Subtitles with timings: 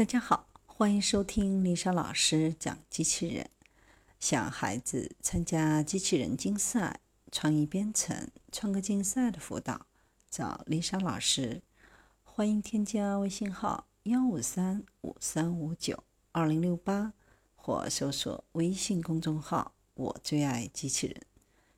[0.00, 3.50] 大家好，欢迎收听丽莎老师讲机器人。
[4.18, 7.00] 想孩子参加机器人竞赛、
[7.30, 9.84] 创意编程、创客竞赛的辅导，
[10.30, 11.60] 找丽莎老师。
[12.22, 17.12] 欢迎添加微信号幺五三五三五九二零六八，
[17.54, 21.20] 或搜索微信公众号“我最爱机器人”。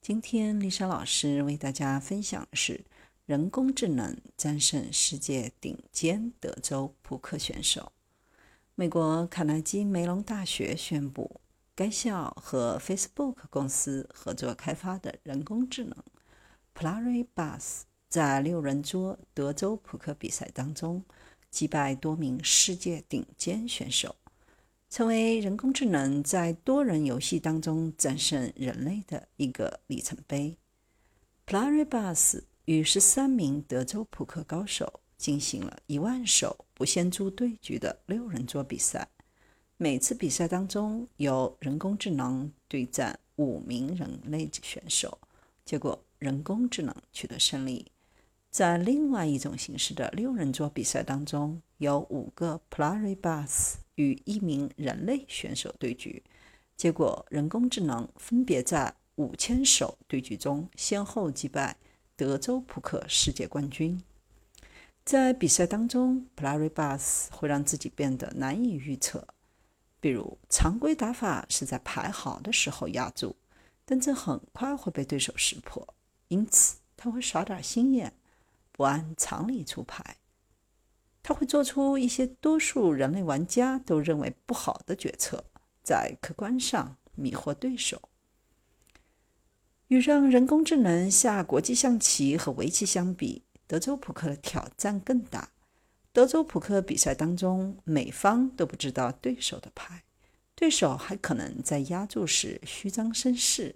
[0.00, 2.84] 今天丽莎老师为大家分享的是
[3.26, 7.90] 人工智能战胜世界顶尖德州扑克选手。
[8.76, 11.40] 美国卡耐基梅隆大学宣布，
[11.76, 15.96] 该校和 Facebook 公司合作开发的人工智能
[16.74, 21.04] Pluribus 在六人桌德州扑克比赛当中
[21.50, 24.16] 击败多名世界顶尖选手，
[24.90, 30.58] 成为人工智能在多人游戏当中战胜人类的一个里程碑。
[31.46, 34.98] Pluribus 与十三名德州扑克高手。
[35.16, 39.08] 进行了一万手不限注对局的六人桌比赛，
[39.76, 45.18] 每次比赛当中由人工智能对战五名人类选手，
[45.64, 47.86] 结果人工智能取得胜利。
[48.50, 56.22] 在另外一种形式的六人桌比赛当中，有五个 Pluribus 与一名人类选手对局，
[56.76, 61.76] 结果人工智能分别在五千手对局中先后击败
[62.14, 64.00] 德州扑克世界冠军。
[65.04, 69.26] 在比赛当中，Pluribus 会让自己变得难以预测。
[70.00, 73.36] 比如，常规打法是在牌好的时候压住，
[73.84, 75.94] 但这很快会被对手识破，
[76.28, 78.14] 因此他会耍点心眼，
[78.72, 80.16] 不按常理出牌。
[81.22, 85.44] 他会做出一些多数人类玩家都认为不好的决策，
[85.82, 88.08] 在客观上迷惑对手。
[89.88, 95.50] 与让人工智能下国际象棋和围棋相比，德州扑克的挑战更大。
[96.12, 100.04] 德州扑克比赛当中，每方都不知道对手的牌，
[100.54, 103.74] 对手还可能在压注时虚张声势，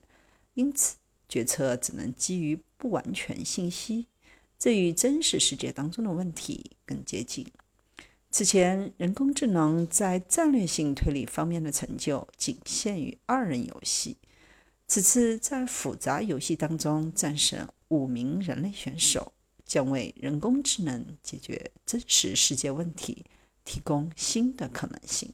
[0.54, 0.96] 因此
[1.28, 4.06] 决策只能基于不完全信息。
[4.58, 7.46] 这与真实世界当中的问题更接近。
[8.30, 14.16] 此前，人工智能在战略性推理方面的成就仅限于二人游戏，
[14.86, 19.32] 此次在复杂游戏当中战胜五名人类选手。
[19.68, 23.24] 将为人工智能解决真实世界问题
[23.64, 25.32] 提供新的可能性。